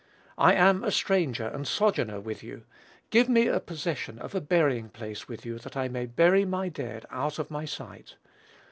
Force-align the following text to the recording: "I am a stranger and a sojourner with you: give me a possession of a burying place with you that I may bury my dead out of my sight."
"I 0.39 0.55
am 0.55 0.83
a 0.83 0.89
stranger 0.89 1.45
and 1.45 1.61
a 1.63 1.67
sojourner 1.67 2.19
with 2.19 2.41
you: 2.41 2.63
give 3.11 3.29
me 3.29 3.45
a 3.45 3.59
possession 3.59 4.17
of 4.17 4.33
a 4.33 4.41
burying 4.41 4.89
place 4.89 5.27
with 5.27 5.45
you 5.45 5.59
that 5.59 5.77
I 5.77 5.89
may 5.89 6.07
bury 6.07 6.43
my 6.43 6.69
dead 6.69 7.05
out 7.11 7.37
of 7.37 7.51
my 7.51 7.65
sight." 7.65 8.15